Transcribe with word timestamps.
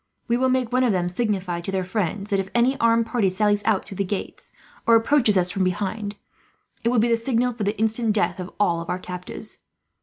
We 0.27 0.35
will 0.35 0.49
make 0.49 0.71
one 0.73 0.83
of 0.83 0.91
them 0.93 1.07
signify, 1.09 1.61
to 1.61 1.71
their 1.71 1.83
friends, 1.83 2.31
that 2.31 2.39
if 2.39 2.49
any 2.55 2.75
armed 2.79 3.05
party 3.05 3.29
sallies 3.29 3.61
out 3.65 3.85
through 3.85 3.97
the 3.97 4.03
gates, 4.03 4.51
or 4.87 4.95
approaches 4.95 5.37
us 5.37 5.51
from 5.51 5.63
behind, 5.63 6.15
it 6.83 6.89
will 6.89 6.97
be 6.97 7.07
the 7.07 7.15
signal 7.15 7.53
for 7.53 7.63
the 7.63 7.77
instant 7.77 8.13
death 8.13 8.39
of 8.39 8.49
all 8.59 8.81
of 8.81 8.89
our 8.89 8.97
captives. 8.97 9.59